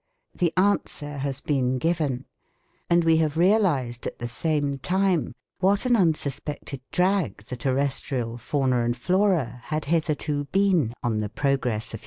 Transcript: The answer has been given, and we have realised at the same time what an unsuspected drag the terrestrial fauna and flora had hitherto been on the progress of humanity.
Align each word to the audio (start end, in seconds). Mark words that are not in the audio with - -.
The 0.33 0.51
answer 0.57 1.19
has 1.19 1.41
been 1.41 1.77
given, 1.77 2.25
and 2.89 3.03
we 3.03 3.17
have 3.17 3.37
realised 3.37 4.07
at 4.07 4.17
the 4.17 4.27
same 4.27 4.79
time 4.79 5.35
what 5.59 5.85
an 5.85 5.95
unsuspected 5.95 6.81
drag 6.91 7.43
the 7.43 7.55
terrestrial 7.55 8.39
fauna 8.39 8.81
and 8.81 8.97
flora 8.97 9.61
had 9.65 9.85
hitherto 9.85 10.45
been 10.45 10.95
on 11.03 11.19
the 11.19 11.29
progress 11.29 11.93
of 11.93 11.99
humanity. 11.99 11.99